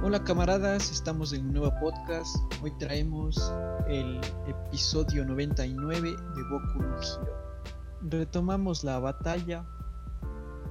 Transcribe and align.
Hola 0.00 0.22
camaradas, 0.22 0.92
estamos 0.92 1.32
en 1.32 1.46
un 1.46 1.54
nuevo 1.54 1.74
podcast. 1.80 2.36
Hoy 2.62 2.70
traemos 2.78 3.52
el 3.88 4.20
episodio 4.46 5.24
99 5.24 6.10
de 6.12 6.42
Boku 6.44 6.78
no 6.78 6.96
Hero. 7.02 7.36
Retomamos 8.02 8.84
la 8.84 9.00
batalla 9.00 9.66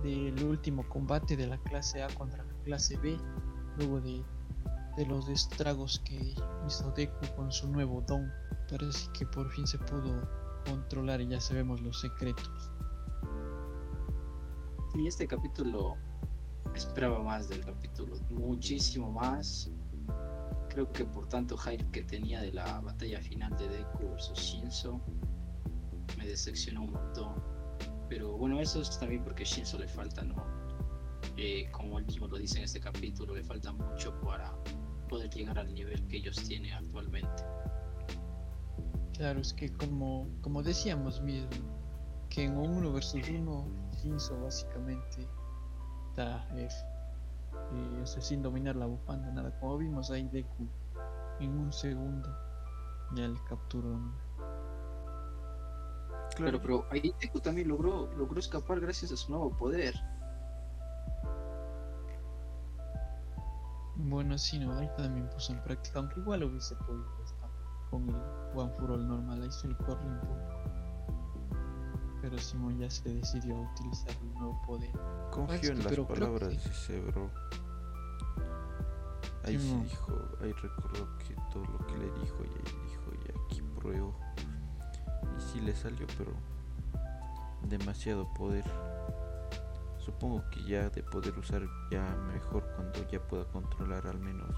del 0.01 0.41
último 0.41 0.87
combate 0.87 1.35
de 1.35 1.45
la 1.45 1.57
clase 1.57 2.01
A 2.01 2.07
contra 2.15 2.41
la 2.41 2.53
clase 2.63 2.95
B, 2.99 3.17
luego 3.77 3.99
de, 3.99 4.23
de 4.95 5.05
los 5.05 5.27
estragos 5.27 6.01
que 6.05 6.33
hizo 6.65 6.91
Deku 6.91 7.25
con 7.35 7.51
su 7.51 7.67
nuevo 7.67 8.01
don. 8.07 8.31
Parece 8.69 9.11
que 9.11 9.25
por 9.25 9.51
fin 9.51 9.67
se 9.67 9.77
pudo 9.77 10.21
controlar 10.65 11.19
y 11.19 11.27
ya 11.27 11.41
sabemos 11.41 11.81
los 11.81 11.99
secretos. 11.99 12.71
Y 14.95 15.05
este 15.05 15.27
capítulo 15.27 15.97
esperaba 16.77 17.21
más 17.21 17.49
del 17.49 17.65
capítulo, 17.65 18.15
muchísimo 18.29 19.11
más. 19.11 19.69
Creo 20.69 20.91
que 20.91 21.05
por 21.05 21.27
tanto 21.27 21.57
hype 21.57 21.89
que 21.91 22.03
tenía 22.03 22.41
de 22.41 22.53
la 22.53 22.79
batalla 22.81 23.19
final 23.19 23.55
de 23.57 23.67
Deku 23.67 24.09
versus 24.09 24.37
Shinzo, 24.37 25.01
me 26.17 26.27
decepcionó 26.27 26.83
un 26.83 26.91
montón. 26.91 27.43
Pero 28.09 28.37
bueno, 28.37 28.59
eso 28.61 28.81
es 28.81 28.97
también 28.99 29.23
porque 29.23 29.43
Shinzo 29.43 29.79
le 29.79 29.87
falta, 29.87 30.23
¿no? 30.23 30.35
Eh, 31.35 31.69
como 31.71 31.99
él 31.99 32.05
mismo 32.05 32.27
lo 32.27 32.37
dice 32.37 32.59
en 32.59 32.65
este 32.65 32.79
capítulo, 32.79 33.35
le 33.35 33.43
falta 33.43 33.71
mucho 33.73 34.19
para 34.21 34.53
poder 35.09 35.29
llegar 35.31 35.57
al 35.57 35.73
nivel 35.73 36.07
que 36.07 36.17
ellos 36.17 36.37
tienen 36.47 36.73
actualmente. 36.73 37.43
Claro, 39.13 39.41
es 39.41 39.51
que 39.53 39.73
como, 39.73 40.29
como 40.41 40.61
decíamos 40.61 41.21
mismo, 41.21 41.49
que 42.29 42.43
en 42.43 42.55
un 42.55 42.77
1 42.77 42.93
versus 42.93 43.27
1, 43.27 43.67
Shinzo 44.03 44.39
básicamente 44.41 45.27
está 46.17 46.43
eh, 46.53 48.05
sin 48.05 48.41
dominar 48.41 48.75
la 48.75 48.87
bufanda, 48.87 49.31
nada. 49.31 49.51
Como 49.59 49.77
vimos 49.77 50.09
ahí 50.09 50.27
Deku 50.29 50.67
en 51.39 51.57
un 51.59 51.71
segundo 51.71 52.29
ya 53.15 53.27
le 53.27 53.39
capturó. 53.47 53.99
Claro, 56.35 56.59
pero 56.61 56.85
ahí 56.91 57.13
Deku 57.21 57.39
también 57.39 57.67
logró, 57.67 58.11
logró 58.15 58.39
escapar 58.39 58.79
gracias 58.79 59.11
a 59.11 59.17
su 59.17 59.31
nuevo 59.31 59.55
poder. 59.57 59.95
Bueno, 63.95 64.37
sí, 64.37 64.59
no, 64.59 64.77
ahí 64.77 64.89
también 64.95 65.27
puso 65.29 65.53
en 65.53 65.63
práctica, 65.63 65.99
aunque 65.99 66.19
igual 66.19 66.43
hubiese 66.43 66.75
podido 66.75 67.23
estar 67.23 67.49
con 67.89 68.09
el 68.09 68.15
One 68.55 68.71
for 68.77 68.91
All 68.91 69.07
normal, 69.07 69.41
ahí 69.41 69.51
se 69.51 69.67
le 69.67 69.75
corre 69.77 70.05
un 70.05 70.19
poco. 70.19 70.76
Pero 72.29 72.41
Simón 72.41 72.77
ya 72.77 72.89
se 72.89 73.07
decidió 73.13 73.55
a 73.55 73.61
utilizar 73.71 74.11
el 74.21 74.33
nuevo 74.33 74.61
poder. 74.65 74.91
Confío 75.31 75.71
en 75.71 75.81
las 75.81 75.95
palabras 75.95 76.49
que- 76.49 76.57
de 76.57 76.75
ese 76.75 76.99
bro. 76.99 77.31
Ahí 79.45 79.57
se 79.57 79.81
dijo, 79.83 80.13
ahí 80.41 80.51
recordó 80.51 81.07
que 81.19 81.33
todo 81.53 81.63
lo 81.63 81.87
que 81.87 81.97
le 81.97 82.11
dijo 82.19 82.35
y 82.43 82.49
ahí 82.49 82.89
dijo, 82.89 83.11
y 83.13 83.31
aquí 83.31 83.61
pruebo. 83.79 84.13
Y 85.37 85.41
sí 85.41 85.61
le 85.61 85.73
salió, 85.73 86.05
pero 86.17 86.33
demasiado 87.63 88.27
poder. 88.33 88.65
Supongo 89.97 90.43
que 90.49 90.65
ya 90.65 90.89
de 90.89 91.01
poder 91.03 91.37
usar 91.39 91.61
ya 91.89 92.03
mejor 92.33 92.67
cuando 92.75 93.07
ya 93.09 93.25
pueda 93.25 93.45
controlar 93.45 94.05
al 94.05 94.19
menos. 94.19 94.53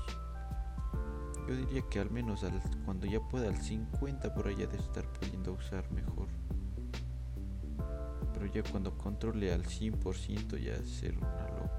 Yo 1.48 1.56
diría 1.56 1.84
que 1.88 2.00
al 2.00 2.10
menos 2.10 2.44
al, 2.44 2.60
cuando 2.84 3.06
ya 3.06 3.20
pueda 3.20 3.48
al 3.48 3.58
50 3.58 4.34
por 4.34 4.48
allá 4.48 4.66
de 4.66 4.78
estar 4.78 5.06
pudiendo 5.14 5.54
usar 5.54 5.92
mejor. 5.92 6.28
Pero 8.40 8.54
ya 8.54 8.64
cuando 8.72 8.98
controle 8.98 9.52
al 9.52 9.66
100% 9.66 10.58
ya 10.58 10.82
ser 10.86 11.18
una 11.18 11.44
locura. 11.50 11.70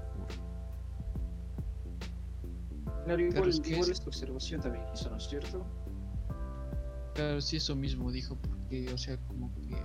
Claro, 3.05 3.19
igual, 3.21 3.49
es 3.49 3.59
que 3.59 3.69
igual 3.71 3.89
es- 3.89 3.97
esta 3.97 4.07
observación 4.09 4.61
también 4.61 4.85
hizo, 4.93 5.09
¿no 5.09 5.17
es 5.17 5.27
cierto? 5.27 5.65
Claro, 7.15 7.41
sí, 7.41 7.57
eso 7.57 7.75
mismo 7.75 8.11
dijo, 8.11 8.35
porque, 8.37 8.93
o 8.93 8.97
sea, 8.97 9.17
como 9.27 9.51
que 9.55 9.75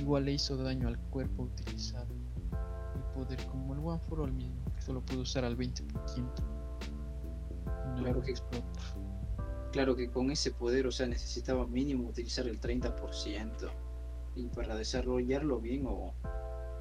igual 0.00 0.24
le 0.24 0.32
hizo 0.34 0.56
daño 0.56 0.86
al 0.86 0.98
cuerpo 1.10 1.42
utilizar 1.42 2.06
el 2.94 3.02
poder 3.12 3.44
como 3.46 3.74
el 3.74 3.80
One 3.80 3.98
for 4.08 4.20
All 4.20 4.32
mismo, 4.32 4.64
que 4.76 4.80
solo 4.80 5.02
puede 5.04 5.20
usar 5.22 5.44
al 5.44 5.56
20%. 5.56 6.42
No 7.96 7.96
Claro 8.04 8.22
que- 8.22 8.30
explota. 8.30 8.80
Claro 9.72 9.96
que 9.96 10.08
con 10.10 10.30
ese 10.30 10.52
poder, 10.52 10.86
o 10.86 10.92
sea, 10.92 11.06
necesitaba 11.08 11.66
mínimo 11.66 12.08
utilizar 12.08 12.46
el 12.46 12.60
30%. 12.60 13.68
Y 14.34 14.48
para 14.48 14.76
desarrollarlo 14.76 15.60
bien 15.60 15.86
o 15.86 16.14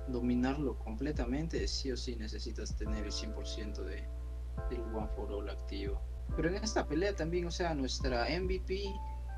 dominarlo 0.07 0.77
completamente, 0.79 1.67
sí 1.67 1.91
o 1.91 1.97
sí 1.97 2.15
necesitas 2.15 2.75
tener 2.75 3.05
el 3.05 3.11
100% 3.11 3.83
de, 3.83 4.07
del 4.69 4.81
One 4.95 5.07
for 5.15 5.31
All 5.31 5.49
activo. 5.49 5.99
Pero 6.35 6.49
en 6.49 6.55
esta 6.55 6.85
pelea 6.87 7.15
también, 7.15 7.45
o 7.47 7.51
sea, 7.51 7.73
nuestra 7.73 8.25
MVP 8.29 8.83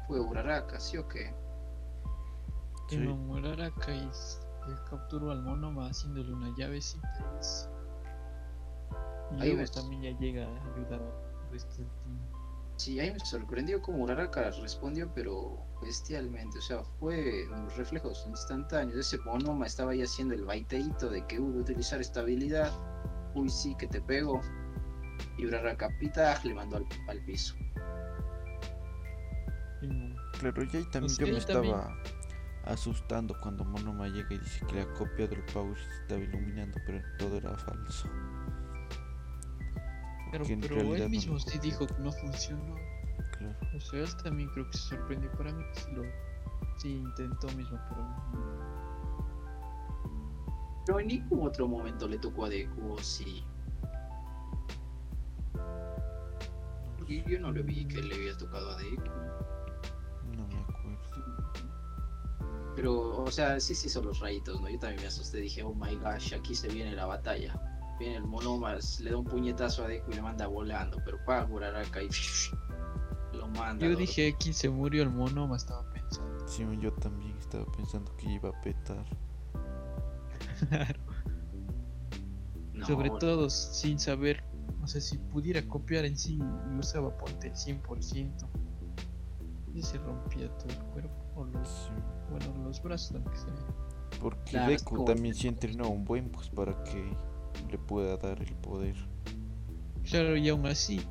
fue 0.08 0.20
Uraraka, 0.20 0.80
¿sí 0.80 0.98
o 0.98 1.08
qué? 1.08 1.34
Sí. 2.90 2.98
muera 2.98 3.56
y 3.56 4.10
que 4.66 4.74
capturó 4.90 5.32
al 5.32 5.44
mono 5.44 5.72
haciéndole 5.82 6.34
una 6.34 6.54
llavecita 6.58 7.08
y 7.36 7.40
es- 7.40 7.70
y 9.32 9.34
Ahí 9.36 9.40
luego 9.50 9.58
ves. 9.60 9.72
también 9.72 10.02
ya 10.02 10.20
llega 10.20 10.46
a 10.48 10.74
ayudar 10.74 11.00
al 11.02 11.52
resto 11.52 11.78
del 11.78 11.88
team. 12.04 12.20
Sí, 12.80 12.98
ahí 12.98 13.12
me 13.12 13.20
sorprendió 13.20 13.82
cómo 13.82 14.04
Uraraka 14.06 14.52
respondió, 14.52 15.12
pero 15.14 15.58
bestialmente, 15.82 16.60
o 16.60 16.62
sea, 16.62 16.82
fue 16.98 17.46
unos 17.50 17.76
reflejos 17.76 18.26
instantáneos. 18.30 18.98
Ese 18.98 19.18
monoma 19.26 19.66
estaba 19.66 19.92
ahí 19.92 20.02
haciendo 20.02 20.34
el 20.34 20.46
baiteito 20.46 21.10
de 21.10 21.28
que 21.28 21.42
hubo 21.42 21.60
utilizar 21.60 22.00
esta 22.00 22.22
habilidad. 22.22 22.72
Uy, 23.36 23.50
sí, 23.50 23.76
que 23.78 23.88
te 23.88 24.00
pego. 24.02 24.40
Y 25.38 25.46
Uraraka 25.46 25.90
pitaj 26.00 26.46
le 26.46 26.54
mandó 26.54 26.78
al, 26.78 26.86
al 27.10 27.22
piso. 27.26 27.54
Claro, 30.40 30.64
y 30.64 30.78
ahí 30.78 30.86
también 30.92 31.14
yo 31.18 31.28
me 31.28 31.42
también- 31.42 31.76
estaba 31.76 31.94
asustando 32.66 33.36
cuando 33.42 33.66
Monoma 33.66 34.08
llega 34.08 34.34
y 34.34 34.38
dice 34.38 34.66
que 34.68 34.76
le 34.76 34.82
ha 34.84 34.94
copiado 34.94 35.36
el 35.36 35.44
power 35.54 35.78
y 35.78 35.82
se 35.84 36.02
estaba 36.02 36.22
iluminando, 36.22 36.78
pero 36.86 37.02
todo 37.18 37.36
era 37.38 37.58
falso. 37.58 38.08
Pero, 40.32 40.46
pero 40.46 40.76
realidad 40.76 41.06
él 41.06 41.10
mismo 41.10 41.40
sí 41.40 41.60
dijo 41.60 41.88
que 41.88 42.00
no 42.00 42.12
funcionó. 42.12 42.76
Claro. 43.38 43.58
O 43.76 43.80
sea, 43.80 44.02
él 44.02 44.16
también 44.24 44.50
creo 44.50 44.70
que 44.70 44.78
se 44.78 44.90
sorprendió 44.90 45.32
para 45.34 45.52
mí. 45.52 45.64
que 45.74 45.80
Sí, 45.80 45.92
lo, 45.92 46.04
sí 46.78 46.90
intentó 46.90 47.48
mismo, 47.56 47.80
pero 47.90 48.04
no. 48.04 48.70
Pero 50.86 51.00
en 51.00 51.08
ningún 51.08 51.48
otro 51.48 51.68
momento 51.68 52.08
le 52.08 52.18
tocó 52.20 52.46
a 52.46 52.50
Deku, 52.50 52.94
¿o 52.94 52.98
sí. 53.00 53.44
Porque 56.98 57.24
yo 57.28 57.40
no 57.40 57.52
le 57.52 57.62
vi 57.62 57.86
que 57.88 58.02
le 58.02 58.16
había 58.16 58.38
tocado 58.38 58.72
a 58.72 58.78
Deku. 58.78 59.04
No 60.36 60.48
me 60.48 60.60
acuerdo. 60.62 61.00
Pero, 62.76 63.24
o 63.24 63.32
sea, 63.32 63.60
sí 63.60 63.76
se 63.76 63.88
hizo 63.88 64.02
los 64.02 64.20
rayitos, 64.20 64.62
¿no? 64.62 64.70
Yo 64.70 64.80
también 64.80 65.02
me 65.02 65.08
asusté, 65.08 65.40
dije, 65.40 65.64
oh 65.64 65.74
my 65.74 65.96
gosh, 65.98 66.34
aquí 66.34 66.56
se 66.56 66.70
viene 66.70 66.94
la 66.94 67.06
batalla. 67.06 67.60
Viene 68.00 68.16
el 68.16 68.24
monomas, 68.24 69.02
le 69.02 69.12
da 69.12 69.18
un 69.18 69.26
puñetazo 69.26 69.84
a 69.84 69.88
Deku 69.88 70.12
y 70.12 70.16
le 70.16 70.22
manda 70.22 70.48
volando, 70.48 70.98
pero 71.04 71.18
para 71.26 71.46
Uraraka 71.46 72.02
y 72.02 72.10
lo 73.34 73.48
manda. 73.50 73.86
Yo 73.86 73.96
dije 73.96 74.34
aquí 74.34 74.54
se 74.54 74.70
murió 74.70 75.04
el 75.04 75.10
mono, 75.10 75.54
estaba 75.56 75.84
pensando. 75.92 76.30
Sí, 76.50 76.66
yo 76.80 76.92
también 76.94 77.38
estaba 77.38 77.66
pensando 77.74 78.16
que 78.18 78.32
iba 78.32 78.50
a 78.50 78.62
petar. 78.62 79.06
No, 82.74 82.86
Sobre 82.88 83.10
todo 83.10 83.50
sin 83.50 84.00
saber, 84.00 84.42
no 84.80 84.88
sé 84.88 85.02
si 85.02 85.18
pudiera 85.18 85.62
copiar 85.68 86.06
en 86.06 86.18
sí 86.18 86.40
y 86.40 86.78
usaba 86.80 87.16
ponte 87.18 87.48
el 87.48 87.54
100%. 87.54 88.48
Y 89.74 89.84
se 89.84 89.98
rompía 89.98 90.50
todo 90.58 90.70
el 90.70 90.80
cuerpo, 90.86 91.26
o 91.36 91.46
los, 91.46 91.68
Sí, 91.68 91.92
bueno, 92.32 92.64
los 92.64 92.82
brazos, 92.82 93.16
aunque 93.16 93.38
sea. 93.38 93.54
Porque 94.22 94.52
Claro, 94.52 94.72
Deku 94.72 95.06
también 95.06 95.36
sí 95.36 95.48
entrenó 95.48 95.90
un 95.90 96.06
buen 96.06 96.30
pues 96.30 96.50
para 96.50 96.84
que 96.84 97.16
le 97.70 97.78
pueda 97.78 98.18
dar 98.18 98.42
el 98.42 98.56
poder. 98.56 98.96
Claro, 100.04 100.36
y 100.36 100.50
aún 100.50 100.66
así 100.66 101.02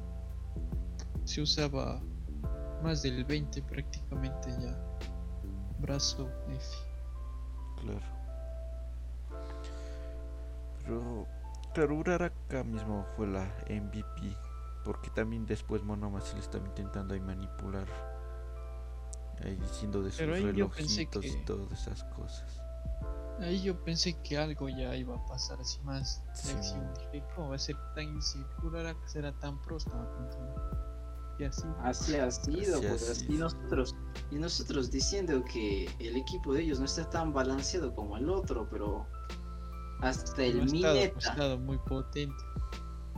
se 1.25 1.43
usaba 1.43 2.01
más 2.83 3.03
del 3.03 3.25
20 3.25 3.63
prácticamente 3.63 4.51
ya. 4.61 4.77
Brazo 5.79 6.29
F. 6.49 6.77
Claro. 7.81 8.19
Pero, 10.83 11.27
claro, 11.75 11.95
Uraraka 11.97 12.65
mismo 12.65 13.05
fue 13.17 13.27
la 13.27 13.45
MVP. 13.69 14.37
Porque 14.85 15.11
también 15.11 15.45
después 15.45 15.83
Monoma 15.83 16.21
sí 16.21 16.35
le 16.35 16.41
estaba 16.41 16.67
intentando 16.67 17.15
ahí 17.15 17.21
manipular. 17.21 17.87
Ahí 19.45 19.55
diciendo 19.57 20.03
de 20.03 20.11
sus 20.11 20.27
relojitos 20.27 21.25
y 21.27 21.45
todas 21.45 21.73
esas 21.73 22.05
cosas. 22.05 22.68
Ahí 23.41 23.63
yo 23.63 23.79
pensé 23.85 24.21
que 24.23 24.37
algo 24.37 24.69
ya 24.69 24.95
iba 24.97 25.15
a 25.17 25.27
pasar 25.27 25.61
así 25.61 25.81
más 25.83 26.23
Sí. 26.35 26.51
acción. 26.53 26.93
Dije, 27.13 27.25
¿cómo 27.35 27.51
va 27.51 27.57
a 27.57 27.59
ser 27.59 27.77
tan 27.95 28.05
insegura 28.05 28.95
que 28.95 29.09
será 29.09 29.33
tan 29.39 29.61
pro? 29.63 29.77
Estaba 29.77 30.05
pensando. 30.17 30.79
Y 31.39 31.45
así. 31.45 31.63
Así 31.83 32.17
ha 32.17 32.31
sido, 32.33 32.79
Así 32.79 32.87
pues, 32.89 33.19
sido. 33.19 33.33
y 33.35 33.39
nosotros, 33.39 33.97
y 34.33 34.37
nosotros 34.37 34.91
diciendo 34.91 35.45
que 35.45 35.89
el 36.01 36.17
equipo 36.17 36.53
de 36.53 36.63
ellos 36.63 36.81
no 36.81 36.87
está 36.87 37.09
tan 37.11 37.33
balanceado 37.33 37.95
como 37.95 38.17
el 38.17 38.29
otro, 38.29 38.69
pero 38.69 39.07
hasta 40.01 40.39
no 40.39 40.43
el 40.43 40.61
ha 40.63 40.65
Mineta, 40.65 41.19
estado 41.19 41.59
muy 41.59 41.79
potente. 41.79 42.35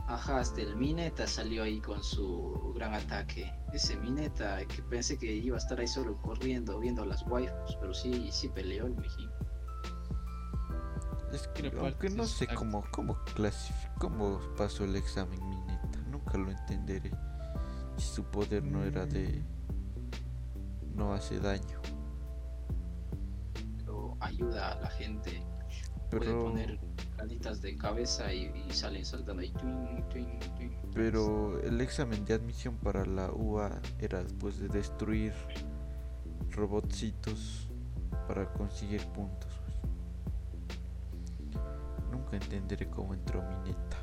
Ajá, 0.07 0.39
hasta 0.39 0.61
el 0.61 0.75
Mineta 0.75 1.25
salió 1.25 1.63
ahí 1.63 1.79
con 1.79 2.03
su 2.03 2.73
gran 2.75 2.93
ataque. 2.93 3.51
Ese 3.73 3.95
Mineta 3.97 4.65
que 4.67 4.83
pensé 4.83 5.17
que 5.17 5.31
iba 5.33 5.55
a 5.55 5.59
estar 5.59 5.79
ahí 5.79 5.87
solo 5.87 6.15
corriendo, 6.21 6.77
viendo 6.79 7.05
las 7.05 7.25
waifus, 7.27 7.75
pero 7.79 7.93
sí, 7.93 8.29
sí 8.31 8.49
peleó 8.49 8.85
el 8.87 8.95
mijín. 8.97 9.29
Es 11.33 11.47
que 11.49 11.71
aunque 11.79 12.09
no 12.09 12.25
sé 12.25 12.45
acto. 12.45 12.55
cómo, 12.55 12.83
cómo 12.91 13.17
cómo 13.97 14.39
pasó 14.57 14.83
el 14.83 14.95
examen 14.95 15.39
Mineta, 15.49 15.99
nunca 16.09 16.37
lo 16.37 16.51
entenderé. 16.51 17.11
Si 17.97 18.07
su 18.15 18.23
poder 18.25 18.63
no 18.63 18.83
era 18.83 19.05
de 19.05 19.43
no 20.95 21.13
hace 21.13 21.39
daño. 21.39 21.79
Pero 23.77 24.17
ayuda 24.19 24.73
a 24.73 24.81
la 24.81 24.89
gente. 24.89 25.43
Puede 26.17 26.25
Pero 26.25 26.43
poner 26.43 26.79
granitas 27.15 27.61
de 27.61 27.77
cabeza 27.77 28.33
y, 28.33 28.51
y 28.67 28.73
salen 28.73 29.05
saltando 29.05 29.41
ahí. 29.41 29.53
pero 30.93 31.59
el 31.61 31.79
examen 31.81 32.25
de 32.25 32.33
admisión 32.33 32.75
para 32.77 33.05
la 33.05 33.31
UA 33.31 33.81
era 33.99 34.23
después 34.23 34.59
de 34.59 34.67
destruir 34.67 35.33
robotcitos 36.51 37.69
para 38.27 38.51
conseguir 38.53 39.05
puntos. 39.07 39.49
Nunca 42.11 42.35
entenderé 42.37 42.89
cómo 42.89 43.13
entró 43.13 43.41
Mineta. 43.41 43.97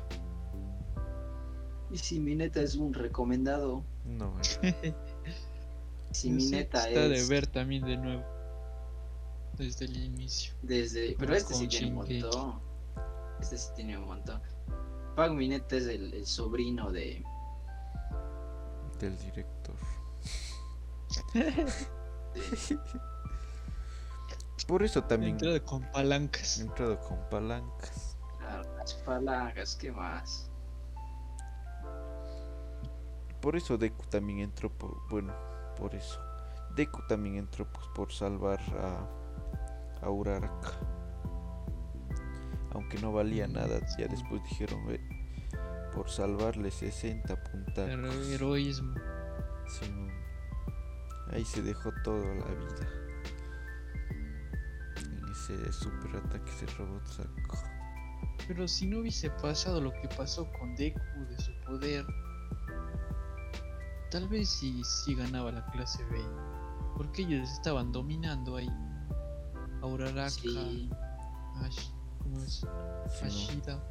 Y 1.91 1.97
si 1.97 2.19
mi 2.19 2.35
neta 2.35 2.61
es 2.61 2.75
un 2.75 2.93
recomendado, 2.93 3.83
No, 4.05 4.33
si 6.11 6.29
No 6.29 6.35
mi 6.37 6.45
neta 6.49 6.87
está 6.87 7.01
es 7.05 7.27
de 7.29 7.35
ver 7.35 7.47
también 7.47 7.83
de 7.85 7.97
nuevo. 7.97 8.23
Desde 9.57 9.85
el 9.85 9.97
inicio. 9.97 10.53
desde. 10.61 11.15
Pero 11.19 11.35
este 11.35 11.53
sí 11.53 11.67
tiene 11.67 11.87
un 11.87 11.95
montón. 11.95 12.61
Este 13.41 13.57
sí 13.57 13.67
tiene 13.75 13.97
un 13.97 14.05
montón. 14.05 14.41
Pag 15.15 15.33
Mineta 15.33 15.75
es 15.75 15.85
el, 15.87 16.13
el 16.13 16.25
sobrino 16.25 16.91
de. 16.91 17.23
del 18.99 19.17
director. 19.17 19.75
de- 21.33 22.79
Por 24.69 24.83
eso 24.83 25.03
también 25.03 25.31
Entrada 25.33 25.59
con 25.61 25.81
palancas. 25.91 26.59
he 26.59 26.61
entrado 26.61 26.99
con 27.01 27.17
palancas. 27.29 28.17
claro, 28.37 28.75
las 28.77 28.93
palancas, 28.93 29.75
¿qué 29.75 29.91
más? 29.91 30.49
Por 33.41 33.55
eso 33.55 33.77
Deku 33.77 34.05
también 34.07 34.39
entró 34.39 34.69
por, 34.69 34.95
bueno, 35.09 35.33
por 35.77 35.95
eso. 35.95 36.19
Deku 36.75 37.01
también 37.07 37.35
entró 37.37 37.65
pues 37.71 37.87
por 37.95 38.11
salvar 38.11 38.59
a, 38.77 40.05
a 40.05 40.09
Uraraka. 40.09 40.71
Aunque 42.73 42.99
no 42.99 43.11
valía 43.11 43.47
nada, 43.47 43.79
ya 43.97 44.07
después 44.07 44.43
dijeron 44.43 44.85
"Ve, 44.85 44.99
por 45.95 46.09
salvarle 46.11 46.69
60 46.69 47.35
puntas. 47.43 47.89
Hero- 47.89 48.11
heroísmo. 48.29 48.93
Ahí 51.31 51.43
se 51.45 51.61
dejó 51.63 51.91
todo 52.03 52.19
la 52.21 52.45
vida. 52.45 53.08
Ese 55.49 55.73
super 55.73 56.15
ataque 56.15 56.51
ese 56.51 56.65
robot 56.77 57.05
sacó. 57.07 57.57
Pero 58.47 58.67
si 58.67 58.85
no 58.85 58.99
hubiese 58.99 59.31
pasado 59.31 59.81
lo 59.81 59.91
que 59.91 60.07
pasó 60.15 60.47
con 60.59 60.75
Deku 60.75 60.99
de 61.27 61.39
su 61.39 61.51
poder, 61.65 62.05
tal 64.11 64.27
vez 64.27 64.49
sí, 64.49 64.81
sí 64.83 65.15
ganaba 65.15 65.51
la 65.51 65.65
clase 65.71 66.03
B. 66.05 66.19
Porque 66.95 67.23
ellos 67.23 67.49
estaban 67.49 67.91
dominando 67.91 68.57
ahí. 68.57 68.69
A 69.81 69.85
Uraraka, 69.85 70.29
Sí, 70.29 70.89
Ash, 71.63 71.89
¿cómo 72.19 72.39
es? 72.41 72.53
Sí, 72.53 72.65
¿no? 72.65 73.25
Ashida. 73.25 73.83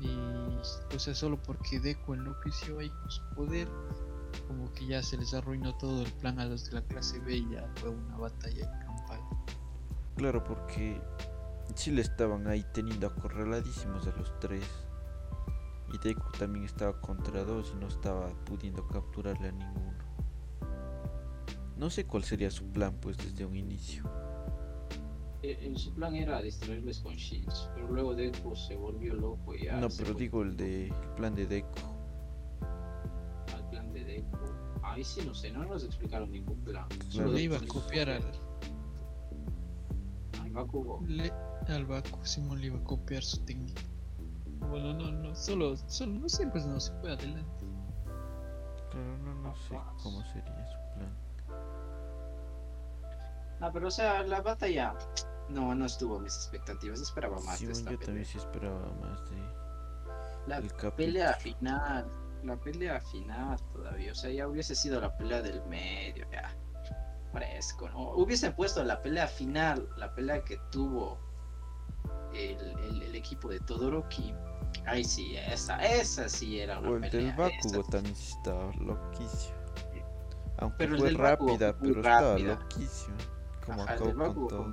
Y, 0.00 0.94
o 0.94 0.98
sea, 0.98 1.14
solo 1.14 1.42
porque 1.42 1.80
Deku 1.80 2.14
enloqueció 2.14 2.78
ahí 2.78 2.90
con 2.90 3.10
su 3.10 3.22
poder, 3.34 3.68
como 4.46 4.72
que 4.74 4.86
ya 4.86 5.02
se 5.02 5.16
les 5.16 5.34
arruinó 5.34 5.76
todo 5.78 6.02
el 6.02 6.12
plan 6.14 6.38
a 6.38 6.44
los 6.44 6.66
de 6.66 6.72
la 6.72 6.82
clase 6.82 7.18
B 7.20 7.36
y 7.36 7.50
ya 7.50 7.68
fue 7.76 7.90
una 7.90 8.16
batalla 8.16 8.87
Claro, 10.16 10.42
porque 10.42 11.00
sí 11.74 11.90
le 11.92 12.02
estaban 12.02 12.46
ahí 12.48 12.64
teniendo 12.74 13.06
acorraladísimos 13.06 14.06
a 14.06 14.16
los 14.16 14.38
tres. 14.40 14.64
Y 15.92 15.98
Deku 15.98 16.30
también 16.38 16.64
estaba 16.64 17.00
contra 17.00 17.44
dos 17.44 17.72
y 17.74 17.80
no 17.80 17.86
estaba 17.88 18.28
pudiendo 18.44 18.86
capturarle 18.88 19.48
a 19.48 19.52
ninguno. 19.52 19.96
No 21.76 21.88
sé 21.88 22.04
cuál 22.04 22.24
sería 22.24 22.50
su 22.50 22.64
plan 22.72 22.94
pues 23.00 23.16
desde 23.16 23.44
un 23.46 23.54
inicio. 23.56 24.02
eh, 25.42 25.72
su 25.76 25.94
plan 25.94 26.16
era 26.16 26.42
distraerles 26.42 26.98
con 26.98 27.14
Shinzo, 27.14 27.70
pero 27.74 27.86
luego 27.88 28.14
Deku 28.16 28.56
se 28.56 28.74
volvió 28.74 29.14
loco 29.14 29.54
y 29.54 29.66
ya 29.66 29.78
No, 29.78 29.88
pero 29.88 30.10
fue 30.12 30.20
digo 30.20 30.42
el 30.42 30.56
de 30.56 30.88
el 30.88 31.08
plan 31.16 31.34
de 31.36 31.46
Deku. 31.46 31.78
al 33.54 33.70
plan 33.70 33.92
de 33.92 34.04
Deku. 34.04 34.36
Ahí 34.82 35.04
sí 35.04 35.22
no 35.24 35.32
sé, 35.32 35.52
no 35.52 35.64
nos 35.64 35.84
explicaron 35.84 36.32
ningún 36.32 36.58
plan. 36.64 36.88
Claro. 36.88 37.10
Solo 37.10 37.32
le 37.32 37.42
iba 37.42 37.56
a 37.56 37.66
copiar 37.66 38.10
al 38.10 38.24
Bakugo. 40.62 41.00
le, 41.06 41.32
al 41.68 41.86
Baku, 41.86 42.24
Simón 42.24 42.60
le 42.60 42.66
iba 42.68 42.78
a 42.78 42.84
copiar 42.84 43.22
su 43.22 43.44
técnica. 43.44 43.82
Bueno, 44.60 44.92
no, 44.94 45.10
no, 45.12 45.34
solo, 45.34 45.76
solo, 45.86 46.12
no 46.20 46.28
sé, 46.28 46.46
pues 46.48 46.66
no 46.66 46.78
se 46.80 46.92
fue 47.00 47.12
adelante. 47.12 47.64
Claro, 48.90 49.18
no, 49.18 49.34
no 49.34 49.54
sé 49.56 49.76
cómo 50.02 50.22
sería 50.24 50.66
su 50.66 50.78
plan. 50.94 51.16
Ah, 53.60 53.70
pero 53.72 53.88
o 53.88 53.90
sea, 53.90 54.22
la 54.22 54.40
batalla 54.40 54.94
no, 55.48 55.74
no 55.74 55.86
estuvo 55.86 56.16
a 56.16 56.20
mis 56.20 56.34
expectativas, 56.34 57.00
esperaba 57.00 57.40
más 57.40 57.58
Sí, 57.58 57.66
de 57.66 57.72
esta 57.72 57.90
yo 57.90 57.98
pelea. 57.98 58.06
también 58.06 58.26
sí 58.26 58.38
esperaba 58.38 58.92
más 59.00 59.30
de 59.30 59.36
La 60.46 60.60
pelea 60.96 61.34
final, 61.34 62.06
la 62.44 62.56
pelea 62.56 63.00
final 63.00 63.58
todavía, 63.72 64.12
o 64.12 64.14
sea, 64.14 64.30
ya 64.30 64.46
hubiese 64.48 64.74
sido 64.74 65.00
la 65.00 65.16
pelea 65.16 65.42
del 65.42 65.62
medio, 65.66 66.26
ya. 66.30 66.54
Fresco, 67.32 67.88
¿no? 67.90 68.10
Hubiesen 68.12 68.54
puesto 68.54 68.82
la 68.84 69.02
pelea 69.02 69.26
final, 69.26 69.88
la 69.96 70.14
pelea 70.14 70.42
que 70.44 70.58
tuvo 70.70 71.18
el, 72.34 72.58
el- 72.80 73.02
el 73.02 73.14
equipo 73.14 73.48
de 73.48 73.60
Todoroki. 73.60 74.34
Ay, 74.86 75.04
sí, 75.04 75.36
esa, 75.36 75.82
esa 75.84 76.28
sí 76.28 76.60
era 76.60 76.78
una 76.78 76.90
O 76.90 76.94
el 76.96 77.00
del 77.02 77.10
pelea. 77.10 77.36
Bakugo 77.36 77.80
esa- 77.80 77.90
también 77.90 78.14
estaba 78.14 78.72
loquísimo. 78.76 79.58
Aunque 80.60 80.76
Pero 80.78 80.92
el 80.94 80.98
fue 81.00 81.08
del 81.08 81.18
rápida, 81.18 81.78
pero 81.78 82.00
estaba 82.00 82.38
loquísimo. 82.38 83.16
Como 83.64 83.82
Ajá, 83.82 83.94
el 83.94 84.02
del 84.04 84.14
con 84.16 84.48
todo. 84.48 84.72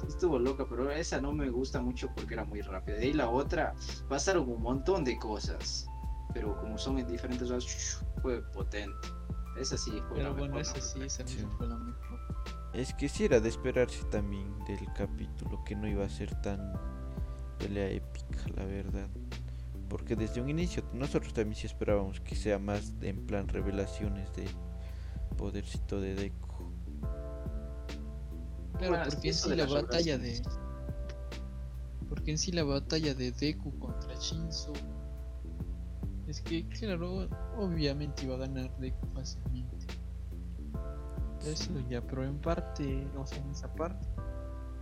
Sí, 0.00 0.06
estuvo 0.08 0.38
loca, 0.38 0.66
pero 0.68 0.90
esa 0.90 1.20
no 1.20 1.32
me 1.32 1.48
gusta 1.48 1.80
mucho 1.80 2.08
porque 2.14 2.34
era 2.34 2.44
muy 2.44 2.60
rápida. 2.60 2.96
Ahí 2.96 3.12
la 3.12 3.28
otra, 3.28 3.74
pasaron 4.08 4.48
un 4.48 4.60
montón 4.62 5.04
de 5.04 5.16
cosas. 5.18 5.86
Pero 6.34 6.56
como 6.58 6.76
son 6.78 6.98
en 6.98 7.06
diferentes 7.06 7.48
lados, 7.50 8.02
fue 8.22 8.40
potente. 8.52 8.96
Esa 9.56 9.76
sí 9.76 9.90
fue 10.08 10.18
la 10.18 10.24
Pero 10.24 10.34
bueno, 10.34 10.54
mejor, 10.56 10.60
esa 10.60 10.80
sí, 10.80 11.02
esa 11.02 11.26
Sí. 11.26 11.44
fue 11.56 11.66
la 11.66 11.76
mejor. 11.76 12.18
Es 12.72 12.94
que 12.94 13.08
sí 13.08 13.24
era 13.26 13.38
de 13.40 13.48
esperarse 13.50 14.02
también 14.04 14.58
del 14.66 14.90
capítulo 14.94 15.62
que 15.64 15.76
no 15.76 15.86
iba 15.86 16.04
a 16.04 16.08
ser 16.08 16.34
tan 16.40 16.72
pelea 17.58 17.88
épica, 17.90 18.38
la 18.56 18.64
verdad. 18.64 19.08
Porque 19.90 20.16
desde 20.16 20.40
un 20.40 20.48
inicio 20.48 20.82
nosotros 20.94 21.34
también 21.34 21.54
sí 21.54 21.66
esperábamos 21.66 22.20
que 22.20 22.34
sea 22.34 22.58
más 22.58 22.98
de- 22.98 23.10
en 23.10 23.26
plan 23.26 23.46
revelaciones 23.46 24.32
de 24.34 24.46
podercito 25.36 26.00
de 26.00 26.14
Deku. 26.14 26.72
Claro, 28.78 28.88
Bueno, 28.88 29.04
porque 29.10 29.28
en 29.28 29.34
sí 29.34 29.50
de 29.50 29.56
la 29.56 29.66
batalla 29.66 30.18
de. 30.18 30.42
Porque 32.08 32.30
en 32.30 32.38
sí 32.38 32.52
la 32.52 32.64
batalla 32.64 33.14
de 33.14 33.32
Deku 33.32 33.78
contra 33.78 34.14
Shinzo. 34.14 34.72
Es 36.26 36.40
que, 36.40 36.66
claro, 36.68 37.28
obviamente 37.58 38.24
iba 38.24 38.36
a 38.36 38.38
ganar 38.38 38.70
Deku 38.78 39.06
fácilmente. 39.14 39.86
Eso 41.44 41.72
ya, 41.88 42.00
pero 42.00 42.24
en 42.24 42.38
parte, 42.38 43.06
o 43.16 43.26
sea, 43.26 43.38
en 43.38 43.50
esa 43.50 43.72
parte, 43.74 44.06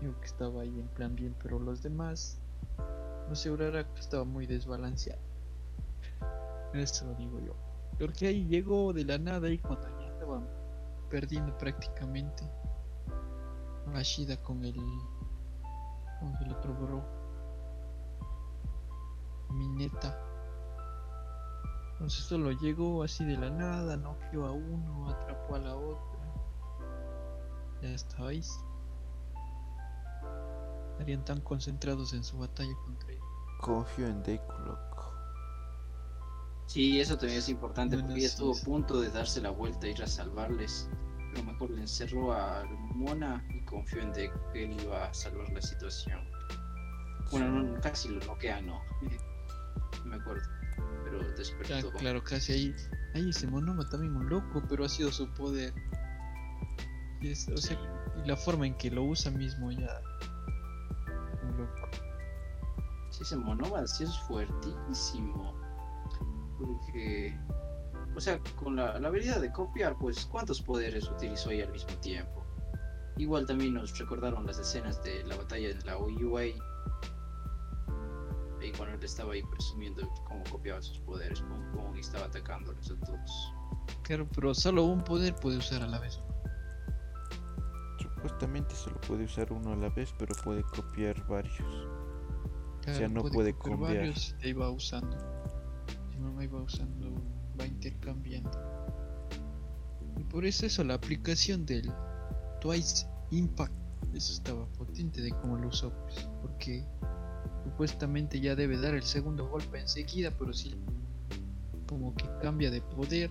digo 0.01 0.19
que 0.21 0.27
estaba 0.27 0.63
ahí 0.63 0.79
en 0.79 0.89
plan 0.89 1.17
bien, 1.17 1.35
pero 1.43 1.59
los 1.59 1.83
demás, 1.83 2.39
no 3.29 3.35
sé, 3.35 3.51
Uraraka 3.51 3.99
estaba 3.99 4.25
muy 4.25 4.47
desbalanceado. 4.47 5.21
Eso 6.75 7.07
lo 7.07 7.15
digo 7.15 7.41
yo. 7.41 7.55
Porque 7.99 8.29
ahí 8.29 8.47
llegó 8.47 8.93
de 8.93 9.05
la 9.05 9.19
nada 9.19 9.49
y 9.49 9.59
cuando 9.59 9.89
ya 10.01 10.07
estaban 10.07 10.47
perdiendo 11.11 11.57
prácticamente. 11.59 12.45
Ashida 13.95 14.37
con 14.37 14.65
el. 14.65 14.77
con 16.21 16.37
el 16.43 16.53
otro 16.53 16.75
bro. 16.75 17.05
Mineta. 19.51 20.30
Entonces 22.01 22.25
solo 22.25 22.51
llegó 22.53 23.03
así 23.03 23.27
de 23.27 23.37
la 23.37 23.51
nada, 23.51 23.95
noqueó 23.99 24.47
a 24.47 24.53
uno, 24.53 25.11
atrapó 25.11 25.57
a 25.57 25.59
la 25.59 25.77
otra. 25.77 26.19
Ya 27.83 27.91
estabais. 27.91 28.65
Estarían 30.93 31.25
tan 31.27 31.43
concentrados 31.43 32.15
en 32.15 32.25
su 32.25 32.39
batalla 32.39 32.75
contra 32.87 33.13
él. 33.13 33.21
Confío 33.61 34.07
en 34.07 34.23
Deku, 34.23 34.53
loco. 34.65 35.15
Sí, 36.67 37.01
eso 37.01 37.19
también 37.19 37.39
es 37.41 37.49
importante 37.51 37.97
Bueno, 37.97 38.09
porque 38.09 38.21
ella 38.21 38.29
sí, 38.29 38.35
estuvo 38.35 38.53
a 38.53 38.55
sí. 38.55 38.65
punto 38.65 39.01
de 39.01 39.11
darse 39.11 39.41
la 39.43 39.51
vuelta 39.51 39.87
e 39.87 39.91
ir 39.91 40.03
a 40.03 40.07
salvarles. 40.07 40.89
Pero 41.33 41.45
mejor 41.45 41.71
le 41.71 41.83
encerró 41.83 42.33
a 42.33 42.65
Mona 42.95 43.45
y 43.51 43.65
confió 43.65 44.01
en 44.03 44.13
de 44.13 44.33
que 44.53 44.65
él 44.65 44.81
iba 44.81 45.05
a 45.05 45.13
salvar 45.15 45.51
la 45.53 45.61
situación. 45.61 46.21
Bueno, 47.31 47.51
no, 47.63 47.81
casi 47.81 48.09
lo 48.09 48.25
noquean, 48.27 48.67
no. 48.67 48.81
me 50.05 50.17
acuerdo. 50.17 50.49
Pero 51.05 51.19
despertó. 51.33 51.75
Ah, 51.75 51.99
claro, 51.99 52.23
casi 52.23 52.53
ahí. 52.53 52.75
Ahí 53.15 53.31
ese 53.31 53.47
monoma 53.47 53.89
también 53.89 54.15
un 54.17 54.29
loco, 54.29 54.63
pero 54.69 54.85
ha 54.85 54.89
sido 54.89 55.11
su 55.11 55.29
poder. 55.35 55.73
Y, 57.21 57.31
es- 57.33 57.49
o 57.49 57.57
sea, 57.57 57.77
y 58.23 58.29
la 58.29 58.37
forma 58.37 58.67
en 58.67 58.75
que 58.77 58.91
lo 58.91 59.03
usa 59.05 59.31
mismo 59.31 59.71
ya. 59.73 60.01
Un 61.43 61.57
loco. 61.59 61.89
Sí, 63.11 63.23
ese 63.23 63.37
monómada 63.37 63.87
sí 63.87 64.05
es 64.05 64.17
fuertísimo. 64.29 65.55
Porque, 66.59 67.37
o 68.15 68.21
sea, 68.21 68.39
con 68.57 68.77
la, 68.77 68.99
la 68.99 69.09
habilidad 69.09 69.41
de 69.41 69.51
copiar, 69.51 69.97
pues, 69.99 70.27
¿cuántos 70.27 70.61
poderes 70.63 71.09
utilizó 71.11 71.51
ahí 71.51 71.63
al 71.63 71.73
mismo 71.73 71.93
tiempo? 72.01 72.45
Igual 73.17 73.47
también 73.47 73.75
nos 73.75 73.99
recordaron 73.99 74.47
las 74.47 74.59
escenas 74.59 75.03
de 75.03 75.25
la 75.25 75.37
batalla 75.37 75.69
de 75.69 75.85
la 75.85 75.99
UA. 75.99 76.43
Y 78.63 78.73
cuando 78.73 78.97
él 78.97 79.05
estaba 79.05 79.33
ahí 79.33 79.43
presumiendo 79.43 80.09
cómo 80.29 80.43
copiaba 80.51 80.83
sus 80.83 80.99
poderes, 81.01 81.41
cómo, 81.41 81.73
cómo 81.73 81.95
estaba 81.97 82.27
atacándoles 82.27 82.91
a 82.91 83.01
todos. 83.01 83.53
Claro, 84.03 84.29
pero 84.35 84.55
solo 84.55 84.85
un 84.85 85.03
poder 85.03 85.35
puede 85.35 85.57
usar 85.59 85.83
a 85.83 85.87
la 85.87 85.99
vez. 85.99 86.21
Supuestamente 87.99 88.75
solo 88.75 89.01
puede 89.01 89.25
usar 89.25 89.53
uno 89.53 89.73
a 89.73 89.77
la 89.77 89.89
vez, 89.89 90.15
pero 90.19 90.35
puede 90.45 90.63
copiar 90.63 91.27
varios. 91.27 91.89
Claro, 92.83 93.09
no 93.09 93.23
puede 93.23 93.55
copiar 93.55 93.79
cambiar. 93.79 93.97
varios 93.97 94.35
y 94.43 94.47
ahí 94.47 94.53
va 94.53 94.71
usando. 94.71 95.17
Si 96.11 96.19
no 96.19 96.35
va 96.35 96.63
usando, 96.63 97.13
va 97.59 97.67
intercambiando. 97.67 98.51
Y 100.19 100.25
por 100.25 100.45
eso 100.45 100.67
eso, 100.67 100.85
la 100.85 100.95
aplicación 100.95 101.65
del 101.65 101.91
Twice 102.61 103.07
Impact, 103.31 103.73
eso 104.15 104.33
estaba 104.33 104.67
potente 104.73 105.23
de 105.23 105.31
cómo 105.31 105.57
lo 105.57 105.69
usó, 105.69 105.91
pues, 106.03 106.29
porque 106.43 106.87
supuestamente 107.81 108.39
ya 108.41 108.55
debe 108.55 108.77
dar 108.79 108.93
el 108.95 109.03
segundo 109.03 109.49
golpe 109.49 109.81
enseguida, 109.81 110.31
pero 110.39 110.53
si 110.53 110.77
como 111.89 112.15
que 112.15 112.27
cambia 112.43 112.71
de 112.71 112.83
poder, 112.83 113.31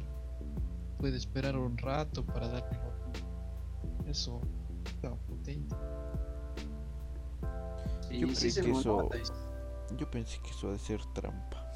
puede 0.97 1.17
esperar 1.17 1.55
un 1.55 1.77
rato 1.77 2.25
para 2.25 2.47
darle 2.47 2.71
el 2.71 2.77
otro. 2.79 4.07
Eso 4.07 4.41
estaba 4.85 5.15
potente. 5.17 5.75
Sí, 8.09 8.19
Yo 8.21 8.27
sí, 8.33 8.47
ese 8.47 8.63
que 8.63 8.71
eso- 8.71 9.07
Yo 9.95 10.09
pensé 10.09 10.39
que 10.41 10.49
eso 10.49 10.69
ha 10.69 10.71
de 10.71 10.79
ser 10.79 11.05
trampa. 11.13 11.71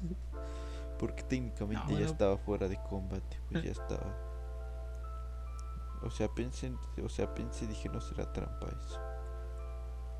Porque 0.98 1.22
técnicamente 1.24 1.82
No, 1.84 1.90
ya 1.90 1.96
bueno. 1.96 2.10
estaba 2.10 2.38
fuera 2.38 2.68
de 2.68 2.78
combate, 2.88 3.38
pues 3.50 3.64
ya 3.64 3.70
estaba. 3.82 4.16
O 6.02 6.10
sea, 6.10 6.28
pensé, 6.28 6.72
o 7.04 7.08
sea, 7.10 7.34
pensé, 7.34 7.66
dije, 7.66 7.90
no 7.90 8.00
será 8.00 8.32
trampa 8.32 8.66
eso. 8.68 8.98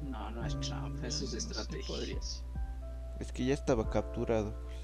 No, 0.05 0.31
no 0.31 0.45
es 0.45 0.59
trampa, 0.61 1.01
Mm, 1.01 1.05
eso 1.07 1.25
es 1.25 1.35
no 1.35 1.41
sé, 1.41 1.61
estrategia. 1.61 2.19
Es 3.21 3.33
que 3.33 3.45
ya 3.47 3.55
estaba 3.55 3.89
capturado, 3.91 4.55
pues. 4.65 4.77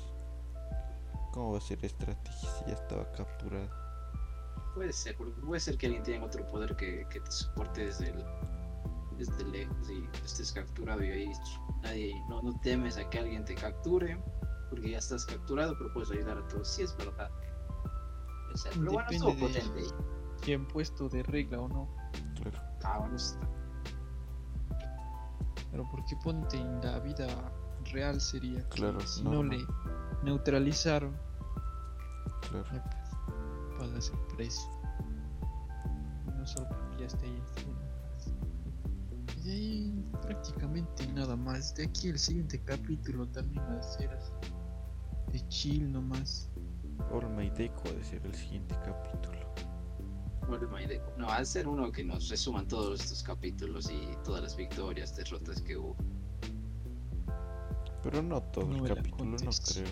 ¿Cómo 1.33 1.53
va 1.53 1.59
a 1.59 1.61
ser 1.61 1.85
estrategia 1.85 2.49
si 2.59 2.65
ya 2.67 2.75
estaba 2.75 3.11
capturado? 3.13 3.69
Puede 4.75 4.93
ser, 4.93 5.17
porque 5.17 5.41
puede 5.41 5.61
ser 5.61 5.77
que 5.77 5.87
alguien 5.87 6.03
tenga 6.05 6.27
otro 6.27 6.47
poder 6.47 6.75
que, 6.77 7.07
que 7.11 7.21
te 7.21 7.31
soporte 7.31 7.87
desde, 7.87 8.11
el- 8.11 8.25
desde 9.19 9.45
lejos 9.45 9.91
y 9.91 10.09
estés 10.25 10.53
capturado 10.53 11.05
y 11.05 11.11
ahí 11.11 11.33
nadie, 11.83 12.15
no, 12.29 12.41
no 12.43 12.59
temes 12.61 12.97
a 12.97 13.09
que 13.11 13.19
alguien 13.19 13.45
te 13.45 13.55
capture, 13.55 14.21
porque 14.71 14.91
ya 14.93 14.99
estás 14.99 15.27
capturado, 15.27 15.77
pero 15.79 15.93
puedes 15.93 16.11
ayudar 16.13 16.39
a 16.39 16.49
todos. 16.49 16.69
Sí, 16.69 16.83
es 16.83 16.97
verdad. 16.97 17.31
O 18.53 18.57
sea, 18.57 18.73
pero 18.75 18.93
bueno, 18.93 19.09
Depende 19.11 19.35
de- 19.35 19.41
potente. 19.41 19.95
Si 20.45 20.53
han 20.55 20.67
puesto 20.67 21.09
de 21.09 21.23
regla 21.25 21.61
o 21.61 21.69
no. 21.69 21.89
Claro. 22.41 22.59
Ah, 22.83 22.99
bueno, 23.01 23.17
está. 23.17 23.39
Pero 25.71 25.89
porque 25.91 26.17
ponte 26.23 26.57
en 26.57 26.81
la 26.81 26.99
vida 26.99 27.27
real 27.93 28.21
sería 28.21 28.61
que 28.69 28.81
Claro, 28.81 29.01
si 29.01 29.23
no, 29.23 29.43
le 29.43 29.65
neutralizaron, 30.23 31.17
Claro. 32.51 32.67
ya 32.73 32.85
pues, 33.79 34.13
precio. 34.37 34.71
Y 36.27 36.31
no 36.31 36.47
solo 36.47 36.69
porque 36.69 37.01
ya 37.01 37.07
está 37.07 37.25
ahí. 37.25 37.43
Y 39.37 39.43
de 39.43 39.53
ahí 39.53 40.05
prácticamente 40.23 41.07
nada 41.09 41.37
más. 41.37 41.75
De 41.75 41.85
aquí 41.85 42.09
el 42.09 42.19
siguiente 42.19 42.61
capítulo 42.63 43.27
también 43.29 43.63
va 43.65 43.79
a 43.79 43.83
ser 43.83 44.11
así. 44.11 44.33
De 45.33 45.49
chill 45.49 45.91
nomás. 45.93 46.51
All 47.13 47.29
My 47.31 47.49
Deco 47.51 47.83
ha 47.87 47.93
de 47.93 48.05
ser 48.05 48.25
el 48.27 48.35
siguiente 48.35 48.75
capítulo. 48.85 49.39
No, 51.17 51.27
va 51.27 51.37
a 51.37 51.45
ser 51.45 51.69
uno 51.69 51.91
que 51.93 52.03
nos 52.05 52.29
resuman 52.29 52.67
todos 52.67 53.01
estos 53.01 53.23
capítulos 53.23 53.91
y 53.91 54.17
todas 54.25 54.43
las 54.43 54.57
victorias, 54.57 55.15
derrotas 55.17 55.63
que 55.63 55.77
hubo. 55.77 55.97
Pero 58.03 58.23
no 58.23 58.43
todo 58.43 58.67
No 58.67 58.85
el 58.87 58.95
capítulo, 58.95 59.25
no 59.31 59.37
creo. 59.37 59.87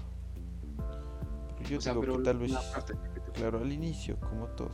Pero 1.58 1.68
yo 1.70 1.78
o 1.78 1.80
sea, 1.80 1.92
digo 1.92 2.00
pero 2.02 2.16
que 2.18 2.22
tal 2.24 2.38
vez, 2.38 2.52
parte 2.72 2.94
claro, 3.34 3.58
al 3.58 3.72
inicio, 3.72 4.18
como 4.20 4.46
todo. 4.48 4.70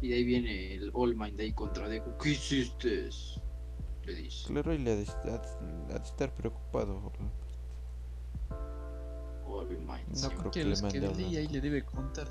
Y 0.00 0.08
de 0.08 0.14
ahí 0.14 0.24
viene 0.24 0.74
el 0.74 0.90
All 0.94 1.14
My 1.16 1.30
Day 1.32 1.52
contra 1.52 1.88
Deku. 1.88 2.16
¿Qué 2.18 2.30
hiciste? 2.30 3.10
Le 4.04 4.14
dice. 4.14 4.46
Claro, 4.48 4.72
y 4.72 4.78
le 4.78 4.92
ha 4.92 4.96
de, 4.96 5.02
ha 5.02 5.38
de- 5.38 5.94
ha 5.94 5.98
de 5.98 6.04
estar 6.04 6.32
preocupado. 6.34 7.12
All 9.46 9.68
My 9.80 10.00
No 10.22 10.28
creo 10.28 10.42
que 10.50 10.60
que 10.60 10.64
le 10.64 10.76
que 10.76 10.82
mande 10.82 11.00
leí 11.00 11.10
ahí 11.24 11.36
hablando. 11.36 11.52
le 11.52 11.60
debe 11.60 11.84
contar. 11.84 12.28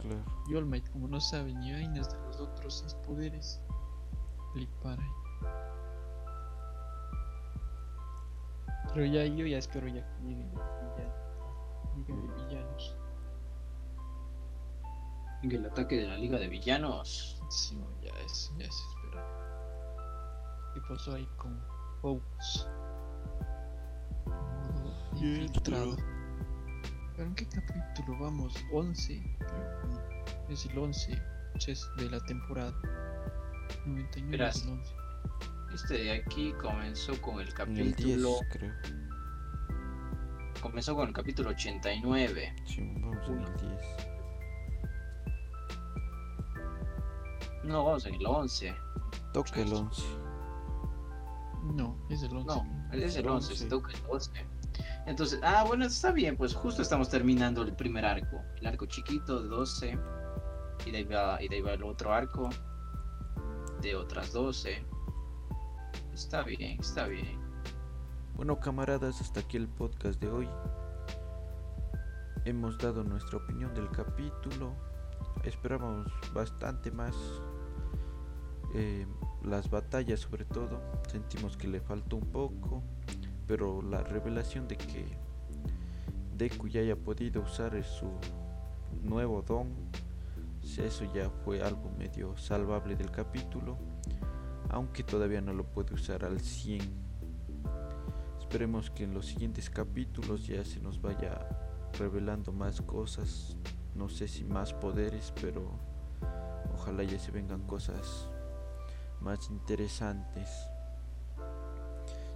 Claro. 0.00 0.24
Y 0.48 0.54
All 0.54 0.66
Might, 0.66 0.88
como 0.90 1.08
no 1.08 1.20
sabe 1.20 1.52
ni 1.52 1.72
vainas 1.72 2.10
de 2.10 2.18
los 2.26 2.40
otros 2.40 2.78
seis 2.78 2.94
poderes, 3.06 3.60
flipar 4.52 4.98
ahí. 4.98 5.20
Pero 8.92 9.06
ya 9.06 9.24
yo 9.24 9.46
ya 9.46 9.58
espero 9.58 9.86
ya 9.86 10.04
que 10.16 10.22
lleguen 10.22 10.52
los 10.54 10.64
villanos. 10.80 11.16
Liga 11.96 12.14
de 12.14 12.44
villanos. 12.44 12.96
Y 15.42 15.54
el 15.54 15.66
ataque 15.66 15.96
de 15.96 16.06
la 16.06 16.16
Liga 16.16 16.38
de 16.38 16.48
Villanos. 16.48 17.40
Sí, 17.48 17.76
no, 17.76 17.86
ya 18.02 18.12
es, 18.24 18.52
ya 18.58 18.66
es 18.66 18.74
esperar. 18.74 19.26
¿Qué 20.74 20.80
pasó 20.88 21.14
ahí 21.14 21.26
con 21.36 21.58
Bien, 25.14 25.42
infiltrado. 25.42 25.96
¿Pero 27.20 27.28
en 27.28 27.36
qué 27.36 27.46
capítulo 27.48 28.18
vamos? 28.18 28.54
11. 28.72 29.22
creo. 29.40 30.48
Es 30.48 30.64
el 30.64 30.78
11 30.78 31.22
ches, 31.58 31.86
de 31.98 32.10
la 32.10 32.18
temporada. 32.20 32.72
99 33.84 34.30
Verás. 34.30 34.64
del 34.64 34.72
11. 34.72 34.94
Este 35.74 35.94
de 36.02 36.12
aquí 36.12 36.54
comenzó 36.54 37.20
con 37.20 37.38
el 37.40 37.48
En 37.58 37.76
el 37.76 37.94
10, 37.94 38.22
capítulo. 38.22 38.36
creo. 38.50 38.72
Comenzó 40.62 40.94
con 40.96 41.08
el 41.08 41.14
capítulo 41.14 41.50
89. 41.50 42.56
Sí, 42.64 42.90
vamos 43.02 43.28
en 43.28 43.40
el 43.40 43.56
10. 43.58 43.80
No, 47.64 47.84
vamos 47.84 48.06
en 48.06 48.14
el 48.14 48.26
11. 48.26 48.74
Toca 49.34 49.60
el 49.60 49.74
11. 49.74 50.02
No, 51.74 51.98
es 52.08 52.22
el 52.22 52.34
11. 52.34 52.46
No, 52.46 52.94
es 52.94 53.16
el 53.16 53.28
11, 53.28 53.46
se 53.46 53.64
11. 53.64 53.68
toca 53.68 53.92
el 53.92 54.00
11. 54.08 54.49
Entonces, 55.10 55.40
ah, 55.42 55.64
bueno, 55.66 55.86
está 55.86 56.12
bien, 56.12 56.36
pues 56.36 56.54
justo 56.54 56.82
estamos 56.82 57.08
terminando 57.08 57.62
el 57.62 57.74
primer 57.74 58.04
arco. 58.04 58.44
El 58.60 58.68
arco 58.68 58.86
chiquito 58.86 59.42
de 59.42 59.48
12. 59.48 59.98
Y 60.86 60.90
de 60.92 60.98
ahí 60.98 61.04
va, 61.04 61.42
y 61.42 61.48
de 61.48 61.56
ahí 61.56 61.62
va 61.62 61.72
el 61.72 61.82
otro 61.82 62.12
arco 62.14 62.48
de 63.82 63.96
otras 63.96 64.32
12. 64.32 64.84
Está 66.14 66.44
bien, 66.44 66.78
está 66.78 67.08
bien. 67.08 67.40
Bueno, 68.36 68.60
camaradas, 68.60 69.20
hasta 69.20 69.40
aquí 69.40 69.56
el 69.56 69.66
podcast 69.66 70.20
de 70.20 70.28
hoy. 70.28 70.48
Hemos 72.44 72.78
dado 72.78 73.02
nuestra 73.02 73.38
opinión 73.38 73.74
del 73.74 73.90
capítulo. 73.90 74.72
Esperábamos 75.42 76.06
bastante 76.32 76.92
más. 76.92 77.16
eh, 78.76 79.08
las 79.42 79.68
batallas, 79.68 80.20
sobre 80.20 80.44
todo. 80.44 80.80
Sentimos 81.08 81.56
que 81.56 81.66
le 81.66 81.80
faltó 81.80 82.14
un 82.14 82.30
poco. 82.30 82.84
Pero 83.50 83.82
la 83.82 84.04
revelación 84.04 84.68
de 84.68 84.76
que 84.76 85.04
Deku 86.36 86.68
ya 86.68 86.82
haya 86.82 86.94
podido 86.94 87.42
usar 87.42 87.82
su 87.82 88.06
nuevo 89.02 89.42
don. 89.42 89.74
Eso 90.62 91.12
ya 91.12 91.28
fue 91.44 91.60
algo 91.60 91.90
medio 91.98 92.36
salvable 92.36 92.94
del 92.94 93.10
capítulo. 93.10 93.76
Aunque 94.68 95.02
todavía 95.02 95.40
no 95.40 95.52
lo 95.52 95.64
puede 95.64 95.94
usar 95.94 96.24
al 96.24 96.38
100. 96.38 96.80
Esperemos 98.38 98.88
que 98.88 99.02
en 99.02 99.14
los 99.14 99.26
siguientes 99.26 99.68
capítulos 99.68 100.46
ya 100.46 100.64
se 100.64 100.78
nos 100.78 101.02
vaya 101.02 101.48
revelando 101.98 102.52
más 102.52 102.80
cosas. 102.80 103.56
No 103.96 104.08
sé 104.08 104.28
si 104.28 104.44
más 104.44 104.72
poderes, 104.72 105.32
pero 105.42 105.72
ojalá 106.72 107.02
ya 107.02 107.18
se 107.18 107.32
vengan 107.32 107.66
cosas 107.66 108.28
más 109.20 109.50
interesantes. 109.50 110.69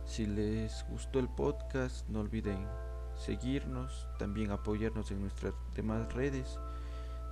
Si 0.07 0.27
les 0.27 0.85
gustó 0.89 1.19
el 1.19 1.29
podcast, 1.29 2.09
no 2.09 2.21
olviden 2.21 2.67
seguirnos, 3.17 4.09
también 4.19 4.51
apoyarnos 4.51 5.11
en 5.11 5.21
nuestras 5.21 5.55
demás 5.75 6.13
redes, 6.13 6.59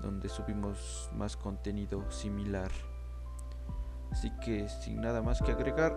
donde 0.01 0.29
subimos 0.29 1.11
más 1.15 1.37
contenido 1.37 2.11
similar. 2.11 2.71
Así 4.11 4.31
que 4.45 4.69
sin 4.69 5.01
nada 5.01 5.23
más 5.23 5.41
que 5.41 5.53
agregar, 5.53 5.95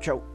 chao. 0.00 0.31